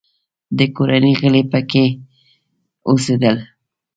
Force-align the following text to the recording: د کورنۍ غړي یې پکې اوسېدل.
د 0.57 0.59
کورنۍ 0.75 1.13
غړي 1.19 1.41
یې 1.45 1.49
پکې 1.51 1.85
اوسېدل. 2.89 3.37